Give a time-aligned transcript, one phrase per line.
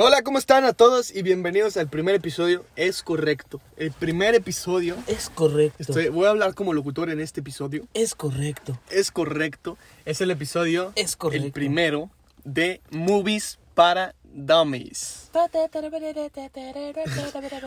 [0.00, 1.12] Hola, ¿cómo están a todos?
[1.12, 2.64] Y bienvenidos al primer episodio.
[2.76, 3.60] Es correcto.
[3.76, 4.94] El primer episodio.
[5.08, 5.74] Es correcto.
[5.80, 7.84] Estoy, voy a hablar como locutor en este episodio.
[7.94, 8.78] Es correcto.
[8.90, 9.76] Es correcto.
[10.04, 10.92] Es el episodio.
[10.94, 11.46] Es correcto.
[11.46, 12.10] El primero
[12.44, 15.32] de Movies para Dummies.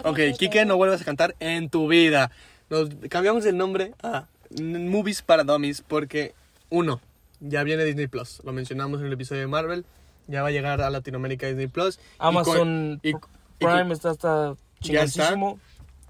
[0.05, 2.31] Ok, Kike, no vuelvas a cantar en tu vida.
[2.69, 4.27] Nos cambiamos el nombre a
[4.57, 6.33] Movies para Dummies porque,
[6.69, 7.01] uno,
[7.41, 8.39] ya viene Disney Plus.
[8.45, 9.83] Lo mencionamos en el episodio de Marvel.
[10.31, 11.99] Ya va a llegar a Latinoamérica Disney Plus.
[12.17, 13.13] Amazon y-
[13.59, 15.23] Prime está hasta Ya está.
[15.23, 15.59] chingasísimo.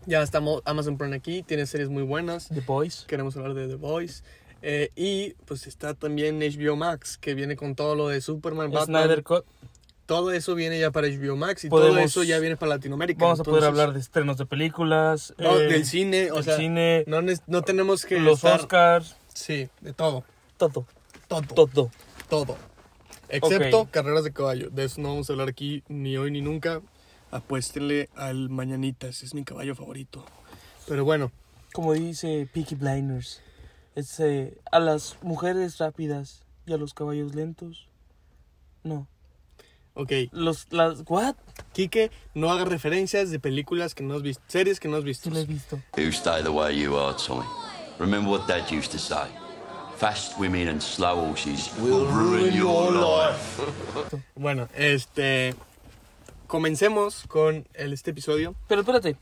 [0.06, 2.48] Ya estamos Amazon Prime aquí, tiene series muy buenas.
[2.50, 3.06] The Boys.
[3.08, 4.24] Queremos hablar de The Voice.
[4.64, 9.04] Eh, y pues está también HBO Max, que viene con todo lo de Superman, Batman.
[9.04, 9.44] Snyder Cut.
[10.06, 13.24] Todo eso viene ya para HBO Max y todo eso ya viene para Latinoamérica.
[13.26, 15.34] Vamos a poder hablar de estrenos de películas.
[15.38, 19.16] no, eh, del cine, o del sea, cine, no, no tenemos que los estar- Oscars.
[19.34, 20.24] Sí, de todo,
[20.58, 20.86] Todo.
[21.28, 21.92] todo, Todo.
[22.30, 22.58] todo.
[23.32, 24.70] Excepto carreras de caballo.
[24.70, 26.82] De eso no vamos a hablar aquí ni hoy ni nunca.
[27.32, 30.26] Apuéstenle al Mañanitas, es mi caballo favorito.
[30.88, 31.32] Pero bueno,
[31.74, 33.42] Como dice Peaky Blinders.
[33.96, 37.88] Es eh, a las mujeres rápidas y a los caballos lentos.
[38.84, 39.08] No.
[39.94, 40.12] ok.
[40.32, 41.36] Los, las, what?
[41.74, 45.30] Quique, no haga referencias de películas que no has visto, series que no has visto.
[45.30, 45.80] Sí lo he visto.
[45.98, 47.46] You stay the way you are, Tommy.
[48.00, 49.28] Remember what Dad used to say.
[50.02, 53.62] Fast women and slow horses will ruin your life.
[54.36, 55.54] Bueno, este.
[56.48, 58.56] Comencemos con el, este episodio.
[58.68, 59.16] Pero espérate.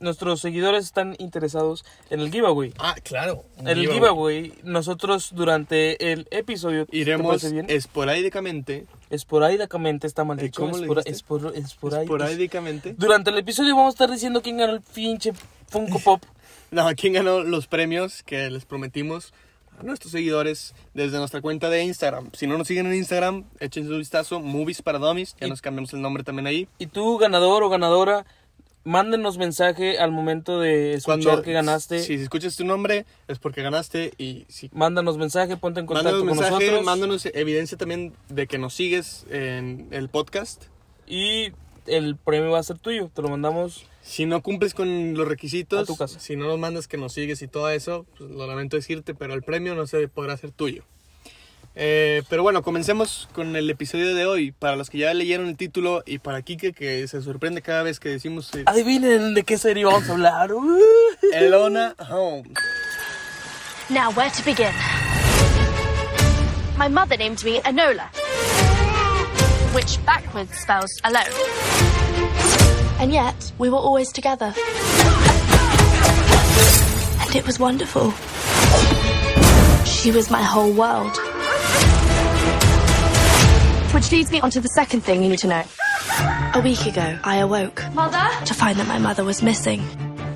[0.00, 2.74] Nuestros seguidores están interesados en el giveaway.
[2.78, 3.44] Ah, claro.
[3.64, 7.66] El giveaway, nosotros durante el episodio ¿te Iremos parece bien?
[7.70, 8.84] esporádicamente.
[9.08, 11.24] esporádicamente está mal Eh, dicho, ¿cómo le espora- dijiste?
[11.34, 11.52] espor-.
[12.02, 12.94] Esporádicamente.
[12.98, 15.32] Durante el episodio vamos a estar diciendo quién ganó el pinche
[15.70, 16.22] Funko Pop.
[16.70, 19.32] No, ¿quién ganó los premios que les prometimos
[19.78, 22.30] a nuestros seguidores desde nuestra cuenta de Instagram?
[22.32, 24.40] Si no nos siguen en Instagram, échense un vistazo.
[24.40, 25.36] Movies para Dummies.
[25.40, 26.68] Ya Y- nos cambiamos el nombre también ahí.
[26.78, 28.26] Y tú, ganador o ganadora,
[28.84, 32.02] mándenos mensaje al momento de escuchar que ganaste.
[32.02, 34.14] Si escuchas tu nombre, es porque ganaste.
[34.18, 36.84] Y si Mándanos mensaje, ponte en contacto Mándanos con mensaje, nosotros.
[36.86, 40.64] mándanos evidencia también de que nos sigues en el podcast.
[41.06, 41.52] Y
[41.88, 43.10] el premio va a ser tuyo.
[43.14, 43.84] Te lo mandamos.
[44.02, 46.18] Si no cumples con los requisitos, A tu casa.
[46.20, 49.34] si no nos mandas que nos sigues y todo eso, pues lo lamento decirte, pero
[49.34, 50.82] el premio no se podrá hacer tuyo.
[51.80, 54.50] Eh, pero bueno, comencemos con el episodio de hoy.
[54.52, 58.00] Para los que ya leyeron el título y para Kike que se sorprende cada vez
[58.00, 60.50] que decimos eh, Adivinen de qué serie vamos a hablar.
[61.34, 62.52] Elona Holmes.
[63.90, 64.72] Now, where to begin?
[66.76, 68.10] My mother named me Enola,
[69.78, 71.30] which backwards spells alone.
[72.98, 74.52] And yet, we were always together.
[77.20, 78.10] And it was wonderful.
[79.84, 81.16] She was my whole world.
[83.94, 85.62] Which leads me on to the second thing you need to know.
[86.54, 87.84] A week ago, I awoke.
[87.92, 88.46] Mother?
[88.46, 89.80] To find that my mother was missing.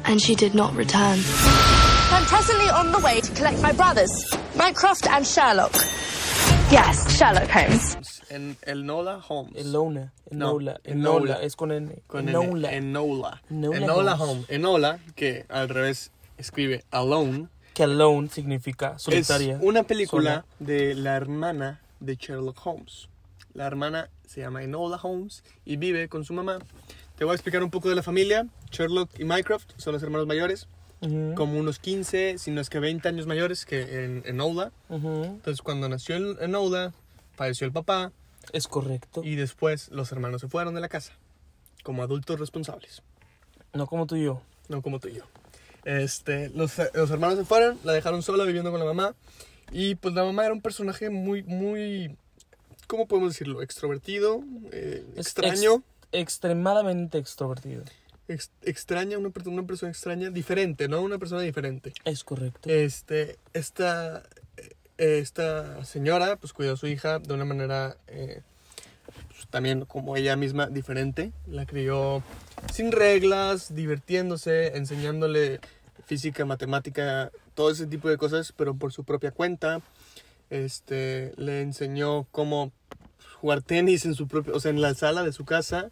[0.05, 1.19] And she did not return.
[1.19, 4.25] I'm presently on the way to collect my brothers,
[4.55, 5.73] Mycroft and Sherlock.
[6.71, 8.22] Yes, Sherlock Holmes.
[8.35, 9.55] En Enola Holmes.
[9.57, 10.13] Elona.
[10.31, 10.81] No, Enola.
[10.85, 11.17] Enola.
[11.19, 11.43] Enola.
[11.43, 12.03] Es con N.
[12.07, 12.73] Con Enola.
[12.73, 12.89] N.
[12.89, 13.43] Enola.
[13.51, 14.29] Enola Enola Holmes.
[14.29, 14.51] Holmes.
[14.51, 17.49] Enola, que al revés escribe Alone.
[17.75, 19.57] Que alone significa solitaria.
[19.57, 20.47] Es una película sola.
[20.59, 23.09] de la hermana de Sherlock Holmes.
[23.55, 26.59] La hermana se llama Enola Holmes y vive con su mamá.
[27.17, 28.47] Te voy a explicar un poco de la familia.
[28.71, 30.69] Sherlock y Mycroft son los hermanos mayores,
[31.35, 34.71] como unos 15, si no es que 20 años mayores que en Enola.
[34.89, 35.25] ujú.
[35.25, 36.93] Entonces, cuando nació el- Enola,
[37.35, 38.13] falleció el papá
[38.53, 39.23] Es correcto.
[39.25, 41.13] y después los hermanos se fueron de la casa
[41.83, 43.03] como adultos responsables.
[43.73, 44.43] No como tú y yo.
[44.69, 45.25] No como tú y yo.
[45.85, 49.15] Este, los, los hermanos se fueron, la dejaron sola viviendo con la mamá.
[49.73, 52.17] Y pues la mamá era un personaje muy, muy,
[52.87, 53.63] ¿cómo podemos decirlo?
[53.63, 55.77] Extrovertido, eh, extraño.
[55.77, 57.85] ex- extremadamente extrovertido.
[58.29, 61.01] ex- extraña, una, una persona extraña, diferente, ¿no?
[61.03, 61.93] Una persona diferente.
[62.05, 62.69] Es correcto.
[62.69, 64.23] Este, esta,
[65.03, 68.43] esta señora, pues cuidó a su hija de una manera eh,
[69.29, 71.33] pues, también como ella misma diferente.
[71.47, 72.23] La crió
[72.73, 75.61] sin reglas, divirtiéndose, enseñándole
[76.07, 79.81] física, matemática, todo ese tipo de cosas, pero por su propia cuenta.
[80.51, 82.73] Este, le enseñó cómo
[83.41, 85.91] jugar tenis en su propio, o sea, en la sala de su casa.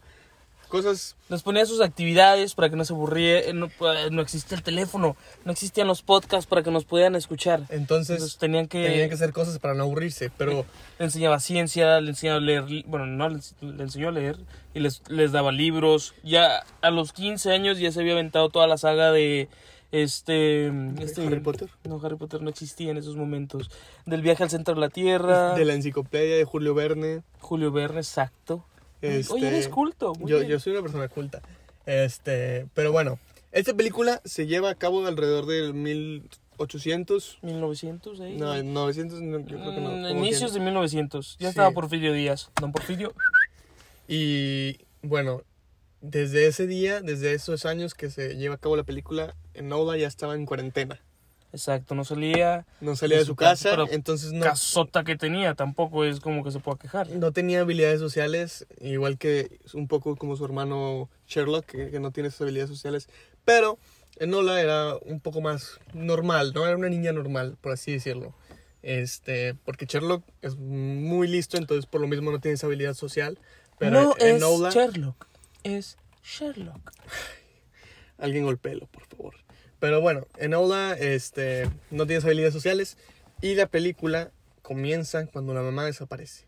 [0.70, 3.40] Cosas Nos ponía sus actividades para que no se aburría.
[3.40, 3.68] eh, No,
[4.10, 5.16] no existía el teléfono.
[5.44, 7.64] No existían los podcasts para que nos pudieran escuchar.
[7.68, 10.64] Entonces, Entonces tenían que- tenían que hacer cosas para no aburrirse, pero
[10.98, 12.64] Le enseñaba ciencia, le enseñaba a leer.
[12.86, 14.36] Bueno, no, les- le enseñó a leer.
[14.72, 16.14] Y les, les daba libros.
[16.22, 19.48] Ya a los 15 años ya se había aventado toda la saga de.
[19.92, 20.68] Este,
[21.02, 21.68] este Harry Potter?
[21.82, 23.70] No, Harry Potter no existía en esos momentos.
[24.06, 25.54] Del viaje al centro de la Tierra.
[25.56, 27.22] de la enciclopedia de Julio Verne.
[27.40, 28.64] Julio Verne, exacto.
[29.02, 30.14] Este, Oye, eres culto.
[30.14, 30.50] muy Yo, bien.
[30.50, 31.40] yo soy una persona culta.
[31.86, 33.18] Este, pero bueno,
[33.52, 37.38] esta película se lleva a cabo alrededor del 1800.
[37.42, 38.34] 1900, ¿eh?
[38.38, 39.90] No, en 900, no, yo creo que no.
[39.90, 41.36] Mm, Inicios de 1900.
[41.38, 41.50] Ya Sí.
[41.50, 42.50] estaba Porfirio Díaz.
[42.60, 43.14] Don Porfirio.
[44.08, 45.42] Y bueno,
[46.00, 50.06] desde ese día, desde esos años que se lleva a cabo la película, Enola ya
[50.08, 51.00] estaba en cuarentena.
[51.52, 52.66] Exacto, no salía.
[52.80, 56.44] No salía De su casa, casa, pero entonces no, Casota que tenía, tampoco es como
[56.44, 57.08] que se pueda quejar.
[57.10, 62.12] no tenía habilidades sociales, igual que un poco como su hermano Sherlock, que, que no
[62.12, 63.08] tiene esas habilidades sociales.
[63.44, 63.78] Pero
[64.16, 66.66] Enola era un poco más normal, ¿no?
[66.66, 68.34] Era una niña normal, por así decirlo.
[68.82, 73.38] Este, porque Sherlock es muy listo, entonces por lo mismo no tiene esa habilidad social.
[73.78, 75.26] Pero no es Enola, Sherlock,
[75.64, 76.92] es Sherlock.
[78.18, 79.34] alguien golpelo, por favor.
[79.80, 82.96] Pero bueno, Enola este, no tiene esas habilidades sociales
[83.40, 84.30] y la película
[84.62, 86.46] comienza cuando la mamá desaparece.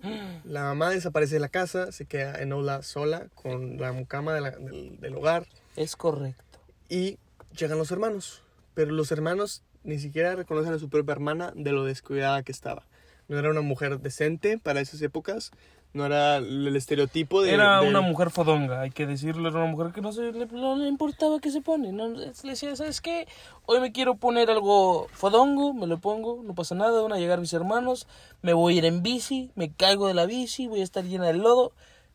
[0.44, 4.50] La mamá desaparece de la casa, se queda Enola sola con la mucama de la-
[4.52, 5.46] del, del hogar
[5.76, 6.44] Es correcto.
[6.88, 7.18] y
[7.56, 8.42] llegan los hermanos.
[8.74, 12.86] Pero los hermanos ni siquiera reconocen a su propia hermana de lo descuidada que estaba.
[13.26, 15.50] No era una mujer decente para esas épocas,
[15.94, 17.52] no era el estereotipo de...
[17.54, 20.46] Era de- una mujer fodonga, hay que decirlo, era una mujer que no, se, le,
[20.46, 21.92] no le importaba qué se pone.
[21.92, 23.26] No, le decía, ¿sabes qué?
[23.66, 27.40] Hoy me quiero poner algo fodongo, me lo pongo, no pasa nada, van a llegar
[27.40, 28.06] mis hermanos,
[28.42, 31.26] me voy a ir en bici, me caigo de la bici, voy a estar llena
[31.26, 31.72] de lodo,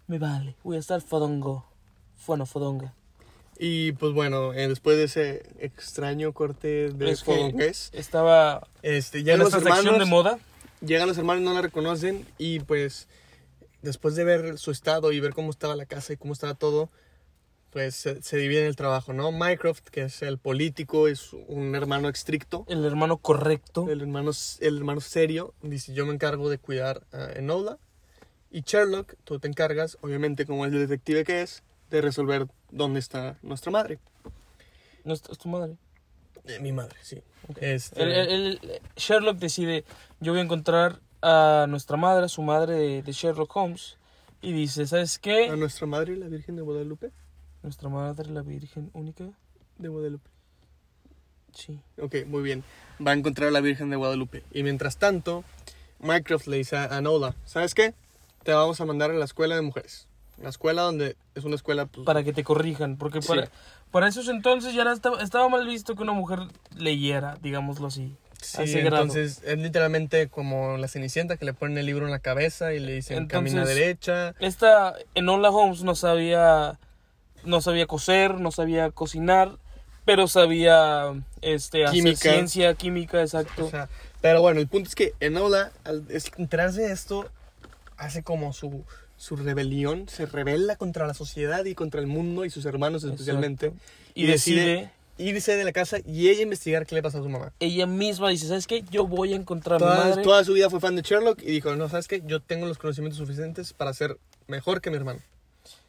[0.08, 1.66] me vale, voy a estar fodongo.
[2.26, 2.94] Bueno, fodonga.
[3.60, 9.20] Y pues bueno, eh, después de ese extraño corte de Es que fodongués, estaba este,
[9.20, 10.40] en llegan los esta sección hermanos, de moda.
[10.82, 13.08] llegan los hermanos, no la reconocen y pues
[13.84, 16.90] después de ver su estado y ver cómo estaba la casa y cómo estaba todo,
[17.70, 19.32] pues se, se divide el trabajo, ¿no?
[19.32, 23.88] Mycroft, que es el político, es un hermano estricto, El hermano correcto.
[23.90, 27.78] el hermano, el hermano serio, dice yo me encargo de cuidar a Enola
[28.52, 33.38] y Sherlock, tú te encargas, obviamente como el detective que es, de resolver dónde está
[33.42, 34.00] nuestra madre.
[35.04, 35.76] No es, tu madre.
[36.46, 37.22] Eh, mi madre, sí.
[37.60, 39.84] Este, El- el- el- Sherlock decide,
[40.20, 43.98] yo voy a encontrar a nuestra madre, a su madre de, de Sherlock Holmes,
[44.42, 45.48] y dice, ¿sabes qué?
[45.50, 47.12] a nuestra madre, la Virgen de Guadalupe.
[47.64, 49.24] Nuestra madre, la Virgen única.
[49.78, 50.30] De Guadalupe.
[51.54, 51.80] Sí.
[52.02, 52.64] Ok, muy bien.
[53.06, 54.44] Va a encontrar a la Virgen de Guadalupe.
[54.52, 55.44] Y mientras tanto,
[56.00, 57.94] Mycroft le dice a Nola, ¿sabes qué?
[58.44, 60.08] Te vamos a mandar a la escuela de mujeres.
[60.42, 61.86] La escuela donde es una escuela...
[61.86, 63.28] Pues, Para que te corrijan, porque Sí.
[63.30, 63.50] para,
[63.92, 66.40] para esos entonces ya estaba, estaba mal visto que una mujer
[66.76, 68.18] leyera, digámoslo así.
[68.44, 69.04] Sí, grado.
[69.04, 72.80] entonces es literalmente como la Cenicienta que le ponen el libro en la cabeza y
[72.80, 74.36] le dicen camina derecha.
[74.40, 76.80] Esta Enola Holmes no sabía,
[77.44, 79.58] no sabía coser, no sabía cocinar,
[80.06, 82.20] pero sabía este, hacer Química.
[82.20, 83.66] ciencia, química, exacto.
[83.66, 83.90] O sea,
[84.22, 86.06] pero bueno, el punto es que Enola, al
[86.38, 87.30] enterarse de esto,
[87.98, 88.84] hace como su,
[89.18, 93.68] su rebelión, se rebela contra la sociedad y contra el mundo y sus hermanos especialmente.
[93.68, 93.86] Exacto.
[94.16, 97.54] Y decide, irse de la casa y ella investigar qué le pasó a su mamá.
[97.60, 98.84] ella misma dice, ¿sabes qué?
[98.90, 100.24] Yo voy a encontrar a mi Toda, madre.
[100.24, 102.22] toda su vida fue fan de Sherlock y dijo, no, ¿sabes qué?
[102.26, 104.18] Yo tengo los conocimientos suficientes para ser
[104.48, 105.20] mejor que mi hermano.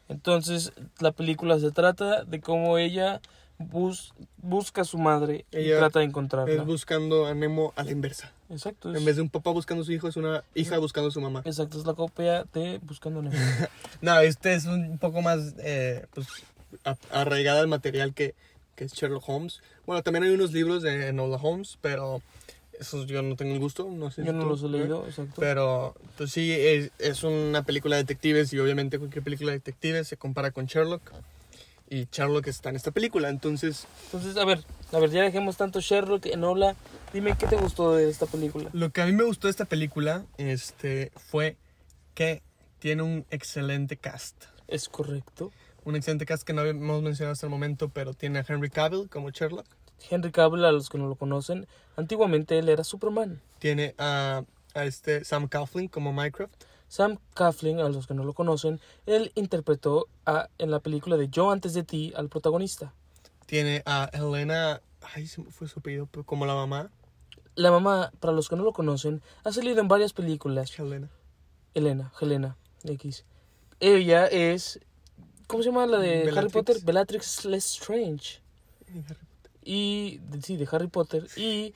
[0.07, 3.21] Entonces, la película se trata de cómo ella
[3.57, 6.53] bus- busca a su madre y Ella trata de encontrarla.
[6.53, 8.31] Es buscando a Nemo a la inversa.
[8.51, 8.91] Exacto.
[8.91, 11.11] Es, En vez de un papá buscando a su hijo, es una hija buscando a
[11.11, 11.41] su mamá.
[11.45, 13.35] Exacto, es la copia de Buscando a Nemo.
[14.01, 16.27] No, este es un poco más eh, pues,
[17.09, 18.35] arraigada al material que,
[18.75, 19.61] que es Sherlock Holmes.
[19.85, 22.21] Bueno, también hay unos libros de Enola Holmes, pero
[22.79, 23.89] esos yo no tengo el gusto.
[23.89, 25.39] No sé Yo si no tú, los he leído, exacto.
[25.39, 30.07] Pero pues sí, es, es una película de detectives y obviamente cualquier película de detectives
[30.07, 31.11] se compara con Sherlock.
[31.87, 35.79] Y Sherlock está en esta película, entonces Entonces, a ver, a ver, ya dejemos tanto
[35.79, 36.75] Sherlock, Enola.
[37.13, 38.69] Dime, ¿qué te gustó de esta película?
[38.73, 41.57] lo que a mí me gustó de esta película este, fue
[42.15, 42.41] que
[42.79, 44.45] tiene un excelente cast.
[44.67, 45.51] Es correcto.
[45.85, 49.07] Un excelente cast que no hemos mencionado hasta el momento, pero tiene a Henry Cavill
[49.07, 49.67] como Sherlock.
[50.09, 53.39] Henry Cavill, a los que no lo conocen, antiguamente él era Superman.
[53.59, 56.53] Tiene a, a este Sam Coughlin como Mycroft.
[56.87, 61.29] Sam Coughlin, a los que no lo conocen, él interpretó a, en la película de
[61.29, 62.93] Yo antes de ti al protagonista.
[63.45, 64.81] Tiene a Helena,
[65.13, 66.89] ay, se me fue su apellido, pero como la mamá,
[67.55, 70.77] La mamá, para los que no lo conocen, ha salido en varias películas.
[70.77, 71.09] Helena.
[71.73, 73.23] Helena, Helena, X.
[73.79, 74.79] Ella es,
[75.47, 76.49] ¿cómo se llama la de Harry.
[76.49, 76.77] Potter?
[76.83, 78.41] Bellatrix Lestrange.
[79.63, 81.27] Y, sí, de Harry Potter.
[81.35, 81.73] Y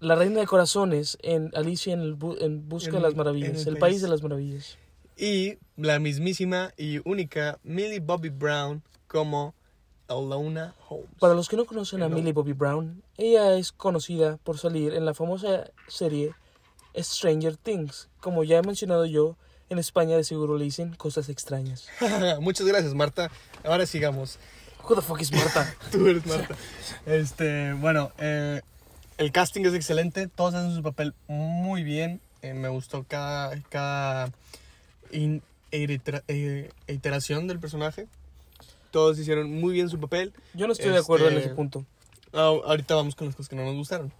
[0.00, 3.66] la reina de corazones en Alicia en, el bu- en Busca de las Maravillas.
[3.66, 4.00] el El, país.
[4.00, 4.78] de las maravillas.
[5.16, 9.54] Y la mismísima y única Millie Bobby Brown como
[10.06, 11.08] Alona Holmes.
[11.18, 12.08] Para los que no conocen a.
[12.08, 16.32] Millie Bobby Brown, ella es conocida por salir en la famosa serie
[16.96, 18.08] Stranger Things.
[18.20, 19.36] Como ya he mencionado yo,
[19.70, 21.86] En España de seguro le dicen cosas extrañas.
[22.40, 23.30] Muchas gracias, Marta.
[23.64, 24.38] Ahora sigamos.
[24.88, 25.74] Who the fuck is Marta?
[25.92, 26.56] Tú eres Marta.
[27.04, 28.62] Este, bueno, eh,
[29.18, 30.26] el casting es excelente.
[30.28, 32.20] Todos hacen su papel muy bien.
[32.40, 34.30] Eh, me gustó cada, cada
[35.10, 38.06] in- itera- eh, iteración del personaje.
[38.90, 40.32] Todos hicieron muy bien su papel.
[40.54, 41.84] Yo no estoy de acuerdo en Este, ese punto.
[42.32, 44.12] Ah, ahorita vamos con las cosas que no nos gustaron.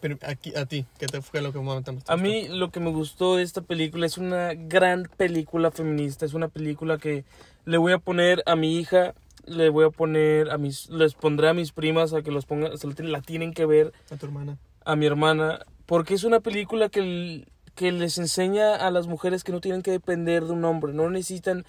[0.00, 2.12] Pero aquí, a ti, ¿qué te fue lo que más te gustó?
[2.12, 6.24] A mí lo que me gustó de esta película es una gran película feminista.
[6.24, 7.24] Es una película que
[7.66, 9.14] le voy a poner a mi hija,
[9.44, 12.76] le voy a poner a mis, les pondré a mis primas a que los pongan,
[12.78, 14.56] se la tienen que ver, A tu hermana.
[14.84, 19.52] a mi hermana, porque es una película que, que les enseña a las mujeres que
[19.52, 21.64] no tienen que depender de un hombre, no necesitan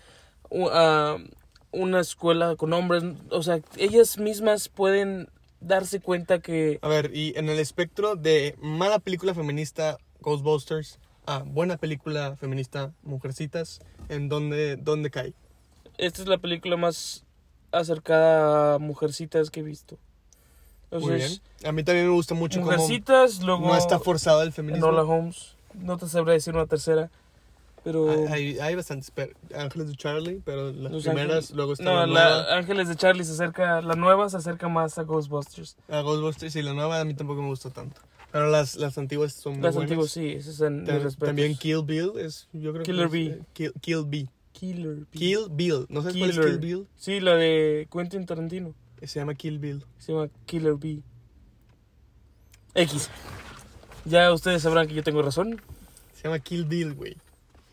[0.50, 1.18] u- a
[1.72, 5.28] una escuela con hombres, o sea, ellas mismas pueden
[5.62, 11.40] darse cuenta que A ver, y en el espectro de mala película feminista, Ghostbusters, a
[11.40, 15.34] buena película feminista, Mujercitas, ¿en dónde, dónde cae?
[15.98, 17.24] esta es la película más
[17.72, 19.98] acercada a mujercitas que he visto.
[20.90, 21.70] Muy Entonces, bien.
[21.70, 24.88] A mí también me gusta mucho cómo mujercitas, luego no está forzado el feminismo.
[24.88, 25.56] Enola Holmes.
[25.76, 27.10] No te sabré decir una tercera,
[27.84, 29.12] pero Hay, hay, hay bastantes.
[29.12, 32.56] pero- Ángeles de Charlie, pero las Los primeras, Ángeles- luego está no, la.
[32.58, 35.78] Ángeles de Charlie se acerca, la nueva se acerca más a Ghostbusters.
[35.90, 38.02] A Ghostbusters y la nueva a mí tampoco me gustó tanto.
[38.32, 39.92] Pero las, las antiguas son muy Las buenas.
[39.92, 41.28] antiguas sí, esas son Ta- mis respetos.
[41.28, 43.28] También Kill Bill es, yo creo Killer que es, Bee.
[43.28, 44.30] eh, Kill, Kill Bee.
[44.54, 44.96] Killer.
[44.96, 45.06] Bee.
[45.20, 45.86] Kill Bill.
[45.90, 46.50] ¿No sabes cuál es Killer.
[46.52, 46.88] Kill Bill?
[46.96, 48.74] Sí, la de Quentin Tarantino.
[49.02, 49.84] Se llama Kill Bill.
[49.98, 51.02] Se llama Killer Bee.
[52.76, 53.10] X.
[54.06, 55.60] Ya ustedes sabrán que yo tengo razón.
[56.14, 57.18] Se llama Kill Bill, güey.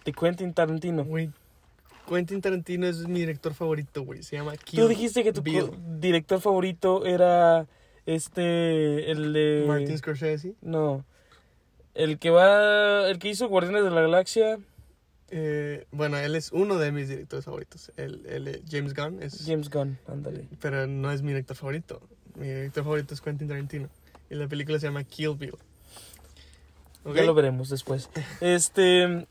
[0.09, 1.05] De Quentin Tarantino.
[1.05, 1.31] Güey.
[2.09, 4.23] Quentin Tarantino es mi director favorito, güey.
[4.23, 5.71] Se llama Kill Tú dijiste que tu Bill.
[6.01, 7.67] director favorito era
[8.07, 9.65] este, el de...
[9.69, 10.55] Martin Scorsese.
[10.63, 11.05] No.
[11.95, 14.59] El que va, el que hizo Guardianes de la Galaxia,
[15.31, 17.93] Eh, bueno, él es uno de mis directores favoritos.
[17.99, 19.45] El, el, James Gunn es...
[19.47, 20.49] James Gunn, ándale.
[20.63, 22.01] Pero no es mi director favorito.
[22.35, 23.91] Mi director favorito es Quentin Tarantino.
[24.31, 25.57] Y la película se llama Kill Bill.
[27.15, 28.09] Ya lo veremos después.
[28.41, 29.27] Este,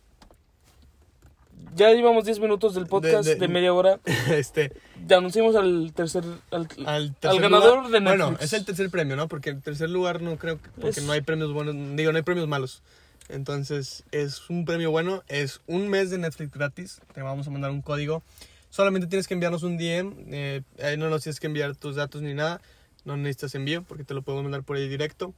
[1.76, 4.00] ya llevamos 10 minutos del podcast de, De- de- media hora.
[4.32, 4.72] este,
[5.08, 8.46] Ya anunciamos al tercer, al, al, tercer ganador lugar- de Bueno, Netflix.
[8.54, 9.28] es el tercer premio, ¿no?
[9.28, 10.70] Porque el tercer lugar no creo que...
[10.72, 11.76] Porque Es- no hay premios buenos.
[11.96, 12.82] Digo, no hay premios malos.
[13.30, 15.24] Entonces, es un premio bueno.
[15.28, 17.02] Es un mes de Netflix gratis.
[17.14, 18.24] Te vamos a mandar un código.
[18.70, 20.14] Solamente tienes que enviarnos un DM.
[20.30, 22.62] eh, ahí no nos tienes que enviar tus datos ni nada.
[23.06, 25.34] No necesitas envío porque te lo podemos mandar por ahí directo.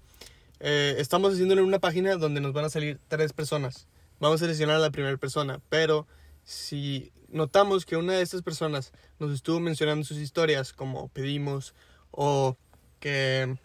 [0.59, 3.87] Eh, estamos haciéndolo en una página donde nos van a salir tres personas.
[4.19, 6.05] Vamos a seleccionar a la primera persona, pero
[6.49, 11.75] si notamos que una de estas personas nos estuvo mencionando sus historias, como pedimos,
[12.09, 12.57] o
[12.99, 13.55] que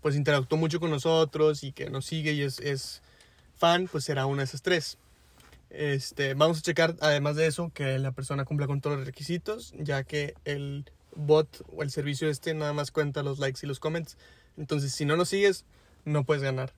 [0.00, 3.02] pues interactuó mucho con nosotros y que nos sigue y es,
[3.56, 4.98] fan, pues será una de esas tres.
[5.70, 9.74] Este, vamos a checar, además de eso, que la persona cumpla con todos los requisitos,
[9.76, 13.80] ya que el bot o el servicio este nada más cuenta los likes y los
[13.80, 14.16] comments.
[14.56, 15.64] Entonces, si no nos sigues,
[16.04, 16.72] no puedes ganar.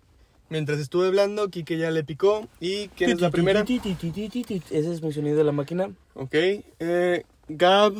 [0.50, 2.48] Mientras estuve hablando, Kike ya le picó.
[2.60, 3.64] ¿Y quién es la primera?
[3.64, 5.90] Ese es mi sonido de la máquina.
[6.14, 6.34] Ok.
[6.34, 7.94] eh, Gab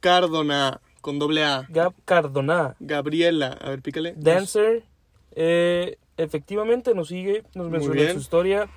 [0.00, 1.66] Cardona, con doble A.
[1.68, 2.76] Gab Cardona.
[2.80, 4.14] Gabriela, a ver, pícale.
[4.16, 4.84] Dancer.
[5.32, 8.68] eh, efectivamente nos sigue, nos menciona su historia.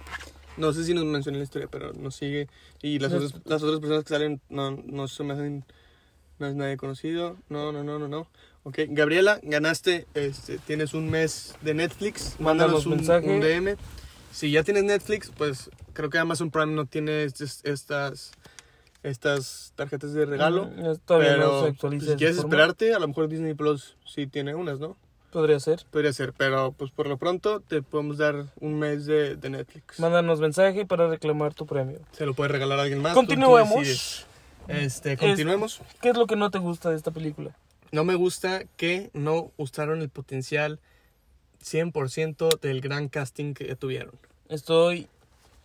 [0.57, 2.47] No sé si nos mencionó la historia, pero nos sigue.
[2.81, 5.65] Y las, otras, las otras personas que salen no, no se me hacen.
[6.39, 7.37] No es nadie conocido.
[7.49, 8.27] No, no, no, no, no.
[8.67, 10.07] Ok, Gabriela, ganaste.
[10.15, 12.35] Este, tienes un mes de Netflix.
[12.39, 13.29] Mándanos Mándanos un, mensaje.
[13.29, 13.77] un DM.
[14.31, 18.31] Si ya tienes Netflix, pues creo que Amazon Prime no tiene estas,
[19.03, 20.65] estas tarjetas de regalo.
[20.65, 24.79] Mm, pero no pues, si quieres esperarte, a lo mejor Disney Plus sí tiene unas,
[24.79, 24.97] ¿no?
[25.31, 25.85] Podría ser.
[25.91, 29.99] Podría ser, pero pues por lo pronto te podemos dar un mes de, de Netflix.
[29.99, 31.99] Mándanos mensaje para reclamar tu premio.
[32.13, 33.13] Se lo puede regalar a alguien más.
[33.13, 33.27] tú- tú.
[33.27, 34.25] Continuemos.
[34.67, 35.81] Este, continuemos.
[36.01, 37.55] ¿Qué es lo que no te gusta de esta película?
[37.95, 40.79] No me gusta que no usaron el potencial
[41.63, 44.11] 100% del gran casting que tuvieron.
[44.49, 45.07] Estoy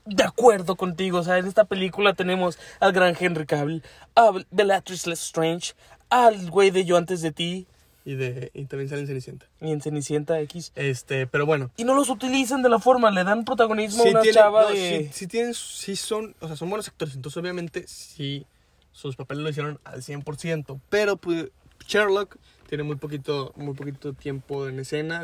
[0.07, 1.19] de acuerdo contigo.
[1.19, 3.83] O sea, en esta película tenemos al gran Henry Cavill,
[4.15, 5.75] a Bellatrix Lestrange,
[6.09, 7.67] al güey de Yo antes de ti
[8.05, 9.47] Y, de, y también salen Cenicienta.
[9.61, 10.71] y en Cenicienta X.
[10.77, 11.71] Este, pero bueno.
[11.77, 14.63] Y no los utilizan de la forma, le dan protagonismo Sí a una tienen- chava
[14.63, 14.77] no, de...
[15.07, 17.15] sí- sí tienen, sí son, o sea, son buenos actores.
[17.17, 18.47] Entonces, obviamente, sí,
[18.93, 20.81] sus papeles lo hicieron al 100%.
[20.89, 21.51] Pero pues,
[21.91, 22.37] Sherlock
[22.69, 25.23] tiene muy poquito, muy poquito tiempo en escena.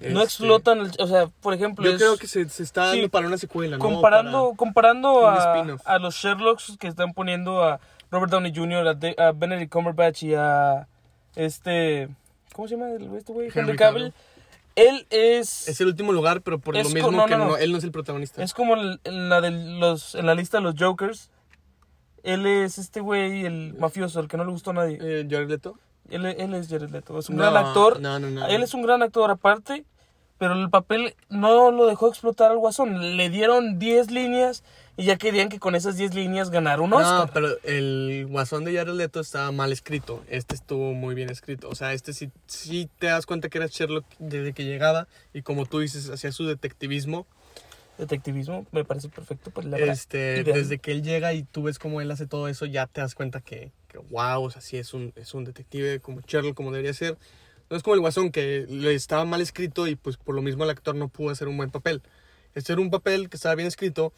[0.00, 2.86] No Este, explotan, el- o sea, por ejemplo, Yo es- creo que se, se está
[2.86, 3.84] dando sí, para una secuela, ¿no?
[3.84, 7.78] comparando, Para- comparando un a, a los Sherlocks que están poniendo a
[8.10, 10.88] Robert Downey Jr., a, De- a Benedict Cumberbatch y a
[11.36, 12.08] este...
[12.54, 13.46] ¿Cómo se llama el- este güey?
[13.48, 14.14] Henry Henry Cavill.
[14.74, 15.68] Él es.
[15.68, 17.56] Es el último lugar, pero por lo mismo no, que no, no, no.
[17.58, 18.42] él no es el protagonista.
[18.42, 21.30] Es como en la, de los, en la lista de los Jokers.
[22.22, 24.98] Él es este güey, el mafioso, el que no le gustó a nadie.
[25.00, 25.78] Eh, Jared Leto.
[26.10, 27.18] Él, él es Jared Leto.
[27.18, 28.00] Es un No, gran actor.
[28.00, 28.46] no, no, no.
[28.46, 29.84] Él es un gran actor aparte.
[30.38, 33.16] Pero el papel no lo dejó explotar al guasón.
[33.16, 34.64] Le dieron 10 líneas
[34.96, 37.30] y ya querían que con esas 10 líneas ganara un No, Oscar.
[37.32, 40.24] pero el guasón de Jared Leto estaba mal escrito.
[40.28, 41.68] Este estuvo muy bien escrito.
[41.68, 45.06] O sea, este sí, sí te das cuenta que era Sherlock desde que llegaba.
[45.32, 47.24] Y como tú dices, hacía su detectivismo.
[48.06, 49.50] Detectivismo me parece perfecto.
[49.50, 50.58] Pues, la Este, ideal.
[50.58, 53.14] desde que él llega y tú ves cómo él hace todo eso, ya te das
[53.14, 56.70] cuenta que, que wow, o sea, sí es un, es un detective como Sherlock, como
[56.72, 57.16] debería ser.
[57.70, 60.64] No es como el guasón que le estaba mal escrito y pues por lo mismo
[60.64, 62.02] el actor no pudo hacer un buen papel.
[62.54, 64.12] Este era un papel que estaba bien escrito,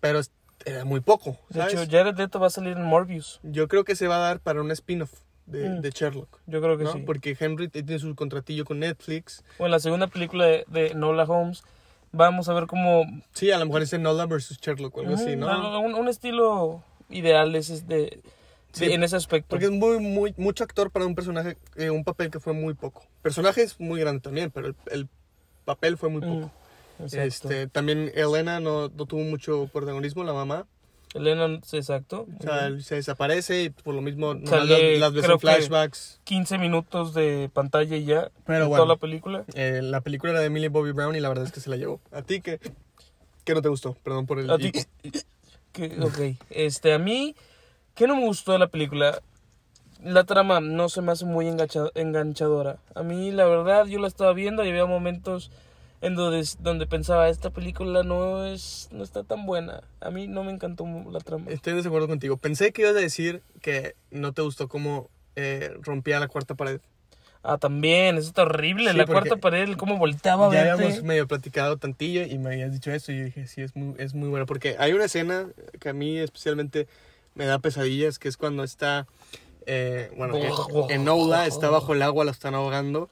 [0.00, 0.20] pero
[0.66, 1.38] era muy poco.
[1.48, 1.74] De ¿sabes?
[1.74, 3.40] hecho, Jared Leto va a salir en Morbius.
[3.42, 5.12] Yo creo que se va a dar para un spin-off
[5.46, 5.80] de, Mm.
[5.80, 6.40] de Sherlock.
[6.46, 6.92] Yo creo que ¿no?
[6.92, 6.98] sí.
[7.06, 9.42] Porque Henry tiene su contratillo con Netflix.
[9.58, 11.62] O en la segunda película de, de Nola Holmes,
[12.12, 13.04] vamos a ver cómo.
[13.32, 15.80] Sí, a lo mejor es Nola versus Sherlock o algo así, ¿no?
[15.80, 18.22] Un, un estilo ideal es de, de-
[18.72, 19.48] Sí, en ese aspecto.
[19.48, 22.74] Porque es muy, muy, mucho actor para un personaje, eh, un papel que fue muy
[22.74, 23.02] poco.
[23.22, 25.08] Personaje es muy grande también, pero el, el
[25.64, 26.50] papel fue muy Mm, poco.
[27.00, 27.22] exacto.
[27.22, 30.66] este, también Elena no, no tuvo mucho protagonismo, la mamá.
[31.14, 32.26] Elena, sí, exacto.
[32.38, 35.46] O sea, se desaparece y por lo mismo Sale, las, las ves creo en que-
[35.46, 36.20] flashbacks.
[36.24, 38.30] 15 minutos de pantalla y ya.
[38.46, 38.84] Pero bueno.
[38.84, 39.44] Toda la película.
[39.54, 41.76] Eh, la película era de Millie Bobby Brown y la verdad es que se la
[41.76, 42.00] llevó.
[42.12, 42.60] ¿A ti qué,
[43.44, 43.94] qué no te gustó?
[44.04, 44.50] Perdón por el...
[44.50, 44.70] A ti-
[45.72, 46.36] que- ok.
[46.50, 47.34] Este, a mí,
[47.94, 49.20] ¿qué no me gustó de la película?
[50.02, 52.78] La trama no se me hace muy engancha- enganchadora.
[52.94, 55.50] A mí, la verdad, yo la estaba viendo y había momentos
[56.02, 59.82] en donde, donde pensaba, esta película no es no está tan buena.
[60.00, 61.50] A mí no me encantó la trama.
[61.50, 62.36] Estoy de acuerdo contigo.
[62.36, 66.80] Pensé que ibas a decir que no te gustó cómo eh, rompía la cuarta pared.
[67.42, 68.90] Ah, también, eso está horrible.
[68.92, 72.90] Sí, la cuarta pared, cómo volteaba Ya habíamos medio platicado tantillo y me habías dicho
[72.92, 74.44] eso y yo dije, sí, es muy, es muy bueno.
[74.46, 75.46] Porque hay una escena
[75.78, 76.86] que a mí especialmente
[77.34, 79.06] me da pesadillas, que es cuando está,
[79.64, 80.34] eh, bueno,
[80.90, 83.08] en- Nola, está bajo el agua, la están ahogando.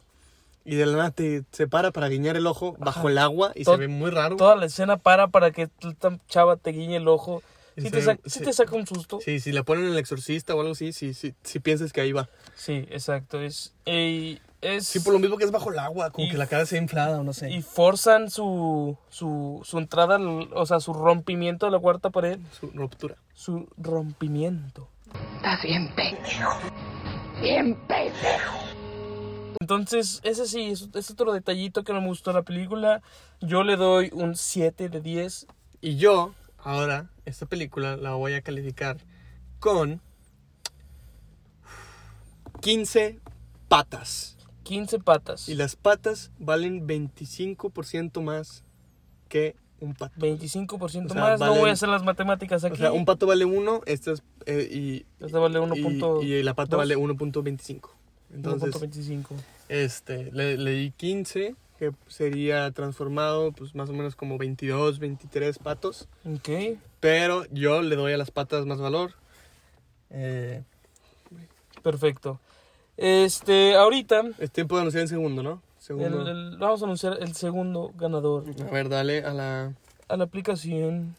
[0.71, 3.65] Y de la nada te se para para guiñar el ojo bajo el agua y
[3.65, 4.37] se ve muy raro.
[4.37, 7.43] Toda la escena para para que esta chava te guiñe el ojo.
[7.75, 8.45] Y Sí te, saca, sí sí.
[8.45, 9.19] te saca un susto.
[9.25, 12.01] Sí, si la ponen en el exorcista o algo así, sí, sí, sí piensas que
[12.03, 12.29] ahí va.
[12.57, 13.41] Sí, exacto.
[13.41, 16.37] Es, eh, es, Sí, por lo mismo que es bajo el agua, como Y- que
[16.37, 17.51] la cara se inflada o no sé.
[17.51, 22.39] y forzan su, su, su entrada, o sea, su rompimiento de la cuarta pared.
[22.61, 23.15] Su ruptura.
[23.33, 24.89] Su rompimiento.
[25.37, 26.51] Estás bien pendejo.
[27.41, 28.59] Bien pendejo.
[29.73, 33.03] Entonces, ese sí, es, es otro detallito que no me gustó la película.
[33.43, 35.47] Yo le doy un 7 de 10.
[35.83, 38.97] Y yo, ahora, esta película la voy a calificar
[39.61, 40.01] con
[42.63, 43.21] 15
[43.69, 44.39] patas.
[44.63, 45.51] 15 patas.
[45.51, 48.65] Y las patas valen 25% más
[49.29, 50.15] que un pato.
[50.19, 51.41] 25% O sea, más.
[51.41, 52.73] No valen- voy a hacer las matemáticas aquí.
[52.73, 56.23] O sea, un pato vale 1 este es, eh, y, Este vale 1.
[56.23, 56.79] y, y la pata dos.
[56.79, 57.91] vale 1.25.
[58.33, 59.27] Entonces, 1.25.
[59.69, 65.59] este, le, le di 15, que sería transformado pues más o menos como 22, 23
[65.59, 66.09] patos.
[66.25, 66.79] Ok.
[67.01, 69.13] Pero yo le doy a las patas más valor.
[70.11, 70.63] Eh,
[71.83, 72.41] Perfecto.
[72.97, 75.63] Este, ahorita es tiempo de anunciar el segundo, ¿no?
[75.79, 76.29] Segundo.
[76.29, 79.73] el- vamos a anunciar el segundo ganador A ver, dale a la...
[80.09, 81.15] a la aplicación.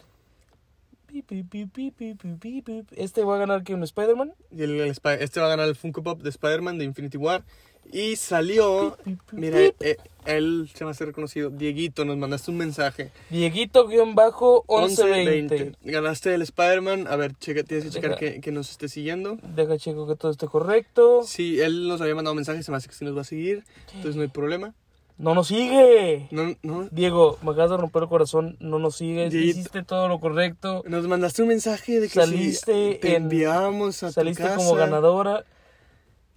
[2.95, 4.33] Este va a ganar que un Spider-Man.
[4.51, 7.43] este va a ganar el Funko Pop de Spider-Man de Infinity War.
[7.91, 8.95] Y salió...
[9.31, 11.49] Mira, eh, él se va a hacer reconocido.
[11.49, 13.09] Dieguito, nos mandaste un mensaje.
[13.31, 15.75] Dieguito-1120.
[15.83, 17.07] Ganaste el Spider-Man.
[17.07, 19.37] A ver, checa, tienes que checar que, que nos esté siguiendo.
[19.55, 21.21] Deja checo que todo esté correcto.
[21.25, 23.25] Sí, él nos había mandado un mensaje, se me hace que sí nos va a
[23.25, 23.63] seguir.
[23.87, 24.73] Entonces no hay problema.
[25.17, 26.27] No nos sigue.
[26.31, 26.87] No, no.
[26.91, 28.55] Diego, me acabas de romper el corazón.
[28.61, 29.31] No nos sigues.
[29.33, 29.59] Dieguito.
[29.59, 30.81] Hiciste todo lo correcto.
[30.87, 34.57] Nos mandaste un mensaje de que Saliste si te en- enviábamos a Saliste tu casa
[34.57, 35.43] como ganadora.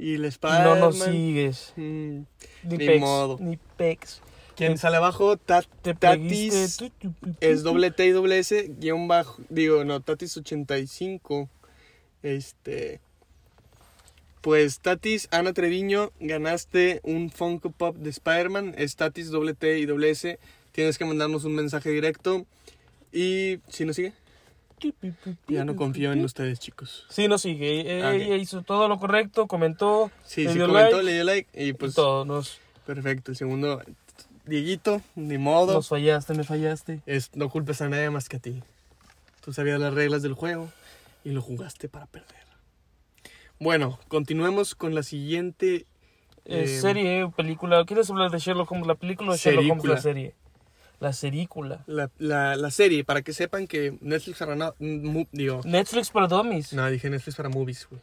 [0.02, 0.64] Y el Spider-Man.
[0.80, 1.72] no nos sigues.
[1.76, 2.18] Mm,
[2.64, 3.00] Ni, Ni pex.
[3.00, 3.38] modo.
[3.40, 4.20] Ni pex.
[4.56, 6.82] Quien Te- sale abajo, ta- Te Tatis
[7.40, 11.48] es doble T y doble S, guion bajo, digo, no, Tatis 85.
[12.22, 13.00] Este.
[14.42, 18.74] Pues Tatis, Ana Treviño, ganaste un Funko Pop de Spider-Man.
[18.76, 20.38] Es Tatis, doble T y doble S.
[20.72, 22.44] Tienes que mandarnos un mensaje directo.
[23.12, 24.12] Y si nos sigue,
[25.48, 27.06] ya no confío en ustedes, chicos.
[27.08, 27.24] Sí.
[27.24, 28.14] Eh, Ah, ok.
[28.14, 30.10] Ella hizo todo lo correcto, comentó.
[30.24, 31.50] Sí, le sí dio comentó, like le dio like.
[31.66, 31.96] Y pues.
[31.96, 33.30] Nos, perfecto.
[33.32, 33.82] El segundo,
[34.46, 35.72] Dieguito, ni modo.
[35.74, 37.00] nos fallaste, me fallaste.
[37.06, 38.62] Es, no culpes a nadie más que a ti.
[39.44, 40.68] Tú sabías las reglas del juego
[41.24, 42.42] y lo jugaste para perder.
[43.60, 45.86] Bueno, continuemos con la siguiente
[46.44, 47.84] Eh, Eh, serie, película.
[47.84, 50.34] ¿Quieres hablar de Sherlock Holmes, la película o Sherlock Holmes, la serie?
[51.02, 51.82] La serícula.
[51.88, 56.28] La, la, la serie, para que sepan que Netflix para no, mu- digo, Netflix para
[56.28, 56.72] dummies.
[56.72, 58.00] no, dije Netflix para movies, güey.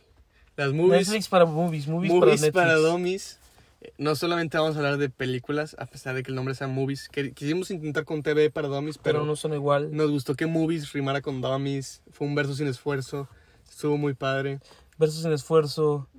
[0.57, 2.53] Las movies, Netflix para movies, movies, movies para Netflix.
[2.53, 3.39] para dummies.
[3.79, 6.67] Eh, No solamente vamos a hablar de películas, a pesar de que el nombre sea
[6.67, 7.07] movies.
[7.07, 9.95] que- Quisimos intentar con TV para dummies, pero pero, no son igual.
[9.95, 12.01] nos gustó que movies rimara con dummies.
[12.11, 13.29] Fue un verso sin esfuerzo.
[13.69, 14.59] Estuvo muy padre.
[14.97, 16.09] Versos en esfuerzo,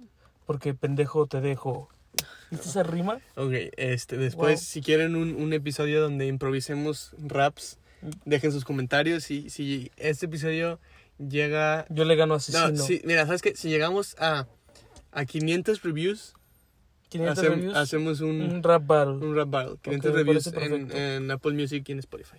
[0.47, 1.91] porque pendejo te dejo.
[2.51, 3.21] ¿Viste esa rima?
[3.37, 4.65] Ok, este, después, Wow.
[4.67, 7.79] si quieren un, un episodio donde improvisemos raps,
[8.25, 9.31] dejen sus comentarios.
[9.31, 10.79] Y si este episodio
[11.19, 12.71] llega Yo le gano a asesino.
[12.71, 13.55] No, sí, mira, ¿sabes qué?
[13.55, 14.47] Si llegamos a,
[15.13, 16.35] a 500 reviews,
[17.11, 17.77] 500 hacem- reviews.
[17.77, 19.15] hacemos un, un rap battle.
[19.27, 19.77] un rap battle.
[19.83, 22.37] 500 me reviews en, en Apple Music y en Spotify.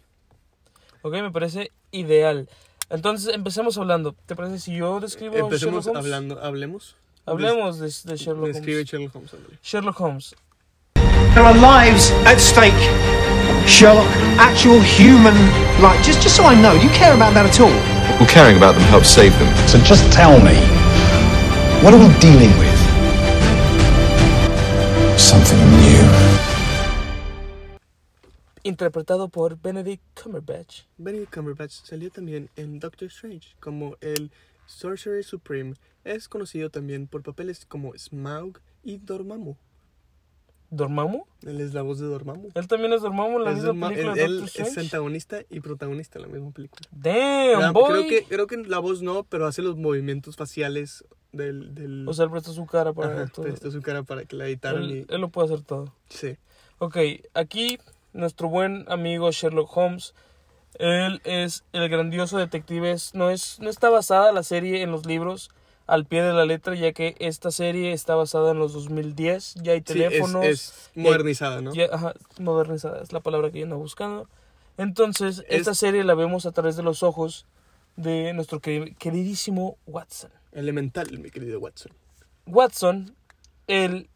[1.03, 2.47] Ok, me parece ideal.
[2.89, 4.13] Entonces, empecemos hablando.
[4.25, 6.95] ¿Te parece si yo describo Empecemos hablando, hablemos.
[7.27, 9.33] Hablemos de, de Sherlock Des- Describe Sherlock Holmes.
[9.33, 9.57] ándale.
[9.61, 10.33] Sherlock Holmes.
[11.33, 12.73] There are lives at stake.
[13.67, 14.07] Sherlock,
[14.39, 15.35] actual human
[15.81, 16.01] life.
[16.03, 17.69] Just, just so I know, do you care about that at all?
[18.19, 19.47] Well, caring about them helps save them.
[19.67, 20.55] So just tell me,
[21.83, 22.71] what are we dealing with?
[25.19, 26.01] Something new.
[28.63, 30.83] Interpretado por Benedict Cumberbatch.
[30.97, 34.31] Benedict Cumberbatch salió también en Doctor Strange como el
[34.67, 35.75] Sorcerer Supreme.
[36.03, 39.55] Es conocido también por papeles como Smaug y Dormammu.
[40.69, 41.25] ¿Dormammu?
[41.45, 42.49] Él es la voz de Dormammu.
[42.55, 46.17] Él también es Dormammu en la Es misma Dorma- película él es antagonista y protagonista
[46.17, 46.87] en la misma película.
[46.91, 47.89] Damn, boy.
[47.91, 51.75] creo, que, creo que la voz no, pero hace los movimientos faciales del...
[51.75, 53.43] del O sea, él presta su cara para Ajá, todo.
[53.45, 55.13] prestó su cara para que la editaran Él, y...
[55.13, 55.93] él lo puede hacer todo.
[56.07, 56.37] Sí.
[56.79, 56.97] Ok,
[57.33, 57.77] aquí
[58.13, 60.13] nuestro buen amigo Sherlock Holmes.
[60.79, 62.95] Él es el grandioso detective.
[63.13, 65.51] No, es, no está basada la serie en los libros
[65.91, 69.55] al pie de la letra, ya que esta serie está basada en los 2010.
[69.55, 70.45] Ya hay Sí, es- teléfonos.
[70.45, 71.73] es, ya- modernizada, ¿no?
[71.73, 74.27] ya- ajá, modernizada es la palabra que yo ando buscando.
[74.77, 77.45] Entonces, Es- esta serie la vemos a través de los ojos
[77.97, 80.31] de nuestro queri- queridísimo Watson.
[80.53, 81.91] Elemental, mi querido Watson.
[82.47, 83.13] Watson,
[83.67, 84.09] él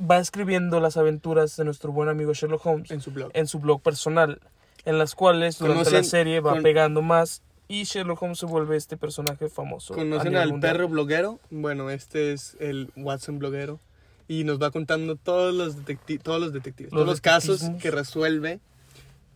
[0.00, 3.30] va escribiendo las aventuras de nuestro buen amigo Sherlock Holmes En su blog.
[3.34, 4.40] en su blog personal,
[4.84, 8.76] en las cuales durante la serie va con- pegando más y Sherlock Holmes se vuelve
[8.76, 9.94] este personaje famoso.
[9.94, 10.72] ¿Conocen al mundial.
[10.72, 11.40] perro bloguero?
[11.50, 13.80] Bueno, este es el Watson bloguero.
[14.28, 17.90] Y nos va contando todos los, detecti- todos los detectives, Los todos los casos que
[17.92, 18.60] resuelve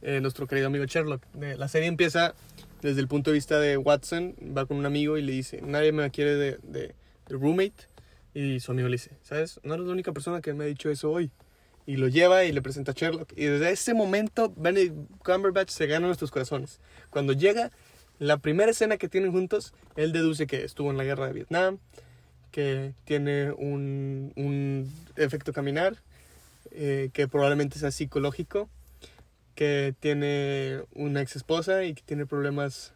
[0.03, 1.23] eh, nuestro querido amigo Sherlock.
[1.41, 2.35] Eh, La serie empieza
[2.83, 5.93] desde el punto de vista de Watson, va con un amigo y le dice, nadie
[5.93, 6.95] me quiere de, de,
[7.29, 7.89] de roommate.
[8.35, 9.61] Y su amigo le dice, ¿sabes?
[9.65, 11.31] No eres la única persona que me ha dicho eso hoy.
[11.87, 13.33] Y lo lleva y le presenta a Sherlock.
[13.37, 16.79] Y desde ese momento, Benedict Cumberbatch se gana nuestros corazones.
[17.11, 17.71] Cuando llega,
[18.21, 21.79] la primera escena que tienen juntos, él deduce que estuvo en la guerra de Vietnam,
[22.53, 25.97] que tiene un, un efecto caminar,
[26.71, 28.69] eh, que probablemente sea psicológico,
[29.55, 32.93] que tiene una ex esposa y que tiene problemas,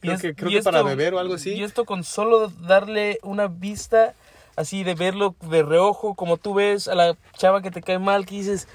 [0.00, 1.54] creo es- que, creo para beber o algo así.
[1.54, 4.12] Y esto con solo darle una vista
[4.56, 8.26] así de verlo de reojo, como tú ves a la chava que te cae mal,
[8.26, 8.66] que dices,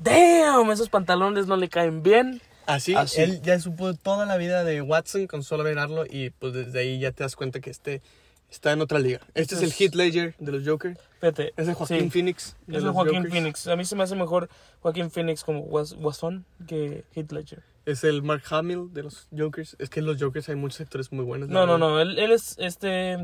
[0.00, 2.40] damn, esos pantalones no le caen bien.
[2.66, 3.20] Así, Así.
[3.20, 6.98] él ya supo toda la vida de Watson con solo verlo y pues desde ahí
[7.00, 8.02] ya te das cuenta que este
[8.50, 9.20] está en otra liga.
[9.34, 10.98] Este es el Heath Ledger de los Joker.
[11.20, 11.52] Fíjate.
[11.56, 12.56] Es el Joaquín sí, Phoenix.
[12.66, 13.32] de Es el Joaquín Jokers.
[13.34, 13.66] Phoenix.
[13.66, 14.48] A mí se me hace mejor
[14.80, 17.62] Joaquín Phoenix como Guas- Guasón que Heath Ledger.
[17.86, 19.74] Es el Mark Hamill de los Jokers.
[19.80, 21.48] Es que en los Jokers hay muchos actores muy buenos.
[21.48, 22.00] No, no, no.
[22.00, 23.16] Él, él es este.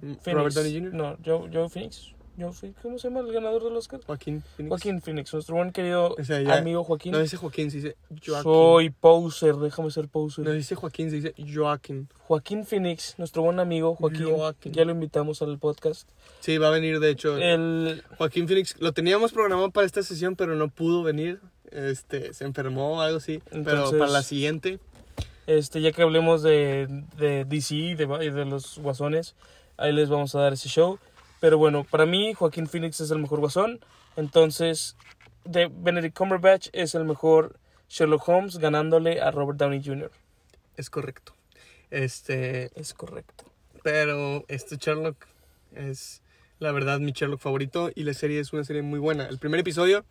[0.00, 0.26] Phoenix.
[0.26, 0.94] Robert Downey Jr.
[0.94, 2.12] No, Joe, Joe Phoenix.
[2.38, 2.80] Joe Phoenix.
[2.82, 4.00] ¿Cómo se llama el ganador del Oscar?
[4.06, 4.68] Joaquín Phoenix.
[4.70, 7.12] Joaquín Phoenix, nuestro buen querido O sea, ya- amigo Joaquín.
[7.12, 8.42] No dice Joaquín, se dice Joaquín.
[8.42, 10.44] Soy poser, déjame ser poser.
[10.44, 12.08] No dice Joaquín, se dice Joaquín.
[12.26, 14.72] Joaquín Phoenix, nuestro buen amigo Joaquín, Joaquín.
[14.72, 16.08] ya lo invitamos al podcast.
[16.40, 17.36] Sí, va a venir de hecho.
[17.36, 21.40] El, Joaquín Phoenix lo teníamos programado para esta sesión, pero no pudo venir.
[21.70, 23.42] Este, se enfermó o algo así.
[23.50, 24.78] pero Entonces- para la siguiente,
[25.46, 29.34] este, ya que hablemos de, de DC y de, y de los guasones,
[29.76, 30.98] ahí les vamos a dar ese show.
[31.44, 33.78] Pero bueno, para mí Joaquín Phoenix es el mejor guasón.
[34.16, 34.96] Entonces,
[35.44, 40.10] de Benedict Cumberbatch es el mejor Sherlock Holmes ganándole a Robert Downey Jr.
[40.78, 41.34] es correcto.
[41.90, 43.44] Este, Es correcto.
[43.82, 45.26] pero este Sherlock
[45.74, 46.22] es
[46.60, 49.26] la verdad mi Sherlock favorito y la serie es una serie muy buena.
[49.26, 50.06] El primer episodio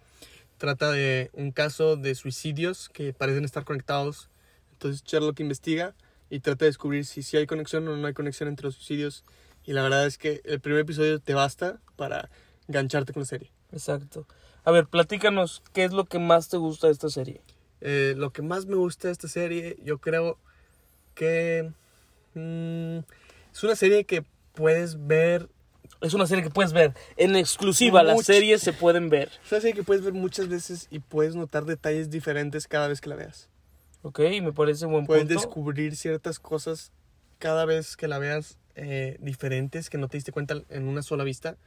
[0.60, 4.30] trata de un caso de suicidios que parecen estar conectados.
[4.74, 5.96] Entonces Sherlock investiga
[6.30, 9.24] y trata de descubrir si sí hay conexión o no hay conexión entre los suicidios.
[9.66, 12.30] Y la verdad es que el primer episodio te basta para
[12.68, 13.52] engancharte con la serie.
[13.72, 14.28] Exacto.
[14.66, 17.42] A ver, platícanos, ¿qué es lo que más te gusta de esta serie?
[17.82, 20.38] Eh, lo que más me gusta de esta serie, yo creo
[21.16, 21.72] que
[22.34, 23.00] mm,
[23.54, 24.24] es una serie que
[24.54, 25.50] puedes ver
[26.02, 26.94] Es una serie que puedes ver.
[27.18, 29.30] En exclusiva, las Much- series se pueden ver.
[29.46, 33.00] Es una serie que puedes ver muchas veces y puedes notar detalles diferentes cada vez
[33.02, 33.50] que la veas.
[34.02, 35.40] Ok, me parece un buen Puedes punto.
[35.40, 36.92] descubrir ciertas cosas
[37.40, 41.24] cada vez que la veas eh, diferentes que no te diste cuenta en una sola
[41.24, 41.58] vista.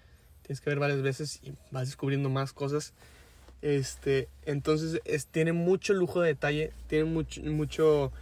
[0.42, 2.92] Tienes que ver varias veces y vas descubriendo más cosas.
[3.62, 8.12] Este, entonces es- tiene mucho lujo de detalle, tiene mucho, mucho,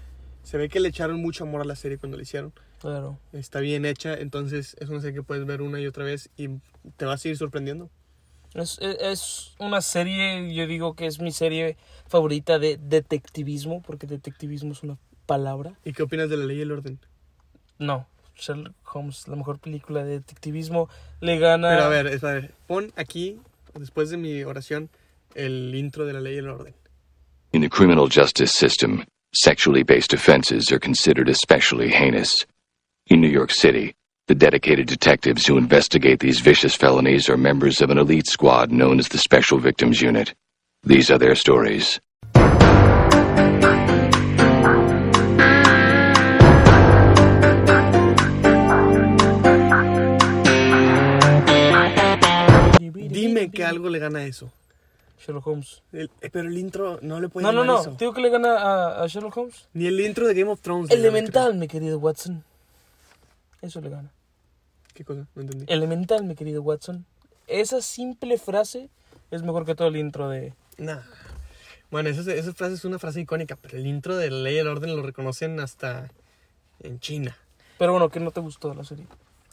[0.43, 2.53] se ve que le echaron mucho amor a la serie cuando la hicieron.
[2.81, 3.19] Claro.
[3.33, 6.49] Está bien hecha, entonces es una serie que puedes ver una y otra vez y
[6.97, 7.91] te va a seguir sorprendiendo.
[8.55, 14.07] Es, es- es una serie, yo digo que es mi serie favorita de detectivismo, porque
[14.07, 15.79] detectivismo es una palabra.
[15.85, 17.01] ¿Y qué opinas de la ley y el orden?
[17.79, 20.89] No, Sherlock Holmes, la mejor película de detectivismo,
[21.21, 21.71] le gana...
[21.71, 23.39] Pero a ver, es- a ver, pon aquí,
[23.75, 24.89] después de mi oración,
[25.35, 26.75] el intro de la ley y el orden.
[27.53, 32.45] In the criminal justice system, sexually based offenses are considered especially heinous.
[33.07, 33.95] In New York City,
[34.27, 38.99] the dedicated detectives who investigate these vicious felonies are members of an elite squad known
[38.99, 40.35] as the Special Victims Unit.
[40.83, 42.01] These are their stories.
[53.47, 54.51] Dime que algo le gana a eso.
[55.25, 55.83] Sherlock Holmes.
[55.93, 57.97] El- eh, pero el intro no le puede No, no, ganar no, eso.
[57.99, 59.69] digo que le gana a, a Sherlock Holmes.
[59.73, 60.91] Ni el intro de Game of Thrones.
[60.91, 62.45] le gana, Elemental, mi querido Watson.
[63.63, 64.11] Eso le gana.
[64.11, 64.95] creo.
[64.95, 65.27] ¿Qué cosa?
[65.35, 65.65] No entendí.
[65.73, 67.05] Elemental, mi querido Watson.
[67.47, 68.91] Esa simple frase
[69.31, 70.53] es mejor que todo el intro de...
[70.79, 71.01] Nah.
[71.91, 74.59] Bueno, esa, esa frase es una frase icónica, pero el intro de la ley y
[74.59, 76.11] el orden lo reconocen hasta
[76.81, 77.37] en China.
[77.79, 79.07] Pero bueno, que no te gustó de la serie.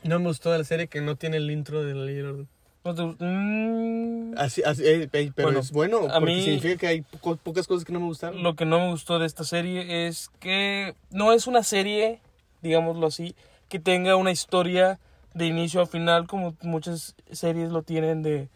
[0.04, 2.20] No me gustó de la serie que no tiene el intro de la ley y
[2.20, 2.48] el orden.
[2.84, 6.42] No te gust- Mm, Así, así, eh, eh, pero Bueno, es bueno, a porque mí-
[6.44, 8.42] significa que hay poco- pocas cosas que no me gustaron.
[8.42, 12.22] Lo que no me gustó de esta serie es que no es una serie,
[12.62, 13.36] digámoslo así,
[13.70, 15.00] que tenga una historia
[15.34, 18.50] de inicio a final como muchas series lo tienen de,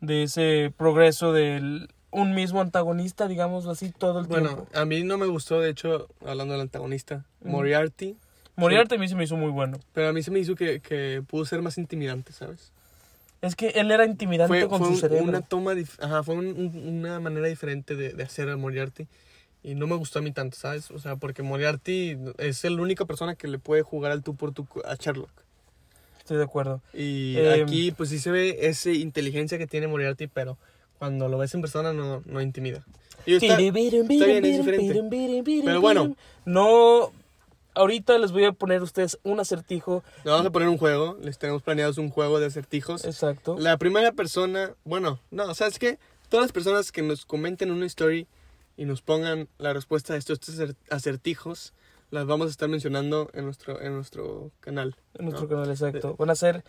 [0.00, 4.68] de ese progreso de un mismo antagonista, digámoslo así, todo el Bueno, tiempo.
[4.74, 8.16] a mí no me gustó, de hecho, hablando del antagonista, Moriarty,
[8.56, 9.78] Moriarty a mí se me hizo muy bueno.
[9.94, 12.70] pero a mí se me hizo que, que pudo ser más intimidante, ¿sabes?
[13.42, 15.24] Es que él era intimidante Fue, con fue su cerebro.
[15.24, 19.06] una toma, ajá, fue un- un- una manera diferente de, de hacer a Moriarty
[19.64, 20.90] y no me gustó a mí tanto, ¿sabes?
[20.92, 24.52] O sea, porque Moriarty es la única persona que le puede jugar al tú por
[24.52, 25.30] tú a Sherlock.
[26.20, 26.80] Estoy de acuerdo.
[26.94, 30.56] Y Em, aquí, pues sí se ve esa inteligencia que tiene Moriarty, pero
[30.98, 32.84] cuando lo ves en persona no, no intimida.
[33.26, 33.46] Y está,
[34.14, 35.02] está bien, es diferente.
[35.64, 36.16] Pero bueno.
[36.44, 37.12] No,
[37.74, 40.02] ahorita les voy a poner a ustedes un acertijo.
[40.24, 43.04] Le vamos a poner un juego, les tenemos planeados un juego de acertijos.
[43.04, 43.56] Exacto.
[43.58, 45.98] La primera persona, bueno, no, ¿sabes qué?
[46.28, 48.26] Todas las personas que nos comenten una story
[48.76, 51.74] y nos pongan la respuesta de estos acer- acertijos,
[52.10, 54.96] las vamos a estar mencionando en nuestro, en nuestro canal.
[55.18, 55.50] En nuestro ¿no?
[55.50, 56.14] canal, exacto.
[56.18, 56.62] Van a ser,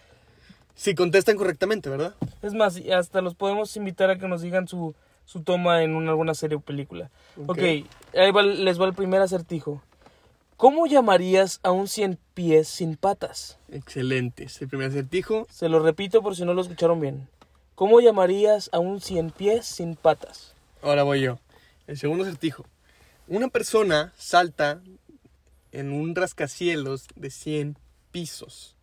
[0.75, 2.15] Si contestan correctamente, ¿verdad?
[2.41, 6.09] es más, hasta los podemos invitar a que nos digan su, su toma en una,
[6.11, 7.09] alguna serie o película.
[7.37, 7.49] Ok.
[7.51, 7.59] ok,
[8.17, 9.81] ahí va- les va el primer acertijo.
[10.57, 13.57] ¿Cómo llamarías a un cien pies sin patas?
[13.69, 14.45] Excelente.
[14.45, 15.47] Es el primer acertijo.
[15.49, 17.27] Se lo repito por si no lo escucharon bien.
[17.75, 20.53] ¿Cómo llamarías a un cien pies sin patas?
[20.81, 21.39] Ahora voy yo.
[21.87, 22.65] El segundo acertijo.
[23.27, 24.81] Una persona salta
[25.71, 27.77] en un rascacielos de 100
[28.11, 28.75] pisos.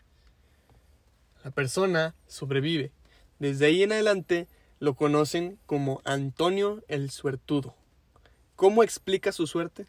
[1.44, 2.90] La persona sobrevive.
[3.38, 4.48] Desde ahí en adelante
[4.80, 7.74] lo conocen como Antonio el Suertudo.
[8.56, 9.86] ¿Cómo explica su suerte?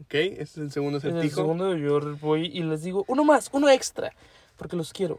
[0.00, 1.40] Ok, este es el segundo En el acertijo.
[1.42, 4.12] segundo yo voy y les digo, uno más, uno extra,
[4.56, 5.18] porque los quiero.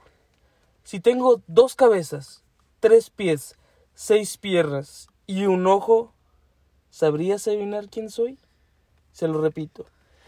[0.84, 2.44] Si tengo dos cabezas,
[2.80, 3.56] tres pies,
[3.94, 6.14] seis piernas y un ojo,
[6.90, 8.38] ¿sabrías adivinar quién soy?
[9.12, 9.86] Se lo repito.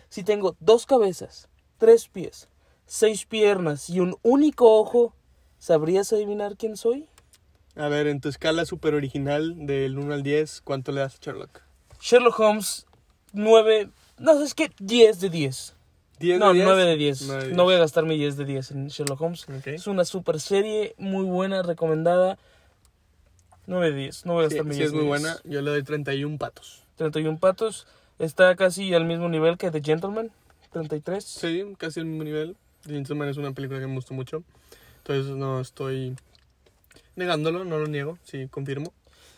[0.09, 2.49] Si tengo dos cabezas, tres pies,
[2.85, 5.15] seis piernas y un único ojo,
[5.59, 7.07] ¿sabrías adivinar quién soy?
[7.77, 11.19] A ver, en tu escala super original del 1 al 10, ¿cuánto le das a
[11.21, 11.61] Sherlock?
[12.01, 12.85] Sherlock Holmes,
[13.31, 13.89] nueve,
[14.21, 15.75] no, es que 10 de 10.
[16.19, 16.65] 10 No, de 10.
[16.65, 17.21] 9 de 10.
[17.23, 19.45] Nueve de No voy a gastar mi 10 de 10 en Sherlock Holmes.
[19.49, 19.67] Ok.
[19.67, 22.37] Es una super serie, muy buena, recomendada.
[23.67, 24.25] 9 de 10.
[24.25, 25.21] No voy a Sí, gastar mi sí 10 es de muy 10.
[25.21, 25.37] buena.
[25.43, 26.83] Yo le doy 31 patos.
[26.97, 27.87] 31 patos.
[28.19, 30.31] Está casi al mismo nivel que The Gentleman.
[30.71, 31.23] 33.
[31.23, 32.55] Sí, casi al mismo nivel.
[32.83, 34.43] The Gentleman es una película que me gustó mucho.
[34.99, 36.15] Entonces no estoy
[37.15, 38.93] negándolo, no lo niego, sí, confirmo.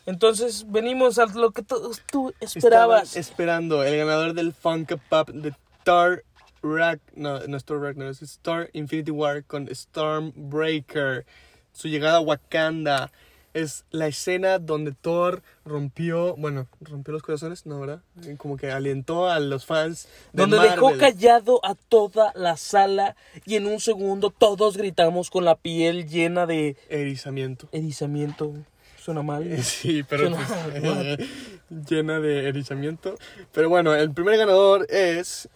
[0.05, 1.75] Entonces venimos a lo que tú,
[2.11, 3.15] tú Estaban esperabas.
[3.15, 6.23] esperando el ganador del Funko Pop de Star
[6.61, 11.25] Rack, no, no Star Rack, no, es Star Infinity War con Stormbreaker.
[11.73, 13.11] Su llegada a Wakanda.
[13.53, 18.01] es la escena donde Thor rompió, bueno, rompió los corazones, ¿no, verdad?
[18.37, 20.07] Como que alentó a los fans.
[20.31, 25.45] de Donde dejó callado a toda la sala y en un segundo todos gritamos con
[25.45, 27.67] la piel llena de Erizamiento.
[27.71, 28.53] erizamiento.
[29.03, 29.43] Suena mal.
[29.63, 31.29] Sí, pero Suena- pues,
[31.89, 33.15] llena de erizamiento.
[33.51, 35.49] Pero bueno, el primer ganador es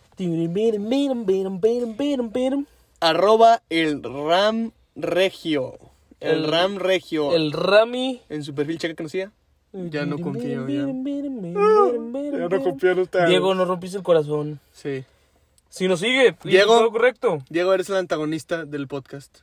[2.99, 5.77] arroba el Ram Regio.
[6.19, 7.33] El, El- Ram Regio.
[7.36, 8.21] El Rami.
[8.29, 9.31] En su perfil, checa que siga.
[9.73, 10.79] Ya no confío, ya.
[10.79, 10.86] Ya
[12.49, 13.27] no confío en usted.
[13.27, 14.60] Diego, nos rompiste el corazón.
[14.73, 15.03] Sí.
[15.69, 16.77] Si nos sigue, Diego.
[16.77, 17.39] todo correcto.
[17.49, 19.39] Diego, eres el antagonista del podcast.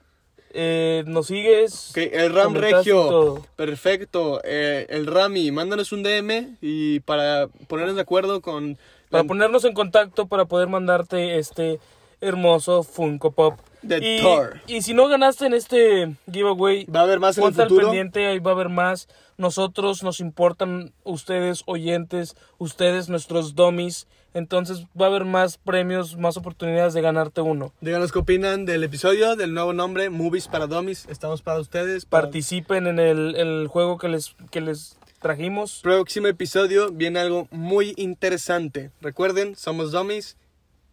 [0.57, 1.91] Eh, nos sigues.
[1.91, 3.43] Ok, el Ram Regio.
[3.57, 4.41] Perfecto.
[4.45, 8.79] Eh, el Rami, mándanos un DM y para ponernos de acuerdo con...
[9.11, 11.81] Para la- ponernos en contacto para poder mandarte este
[12.21, 13.55] hermoso Funko Pop.
[13.83, 14.61] De y, Thor.
[14.67, 17.69] y si no ganaste en este giveaway, Va a haber más en el ponte al
[17.69, 17.89] futuro.
[17.89, 19.09] pendiente, ahí va a haber más.
[19.37, 24.07] Nosotros nos importan ustedes, oyentes, ustedes, nuestros dummies.
[24.35, 27.73] Entonces va a haber más premios, más oportunidades de ganarte uno.
[27.81, 31.07] Díganos qué opinan del episodio, del nuevo nombre, Movies para Dummies.
[31.09, 32.05] Estamos para ustedes.
[32.05, 35.81] Para Participen en el, el juego que les, que les trajimos.
[35.83, 38.91] próximo episodio viene algo muy interesante.
[39.01, 40.37] Recuerden, somos Dummies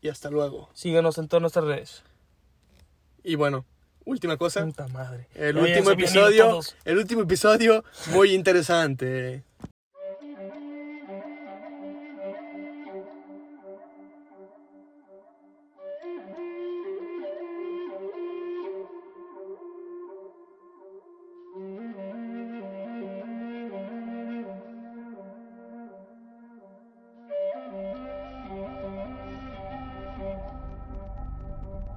[0.01, 0.69] y hasta luego.
[0.73, 2.03] Síganos en todas nuestras redes.
[3.23, 3.65] Y bueno,
[4.05, 4.63] última cosa.
[4.65, 5.27] Puta madre.
[5.35, 9.43] El último episodio, el último episodio muy interesante.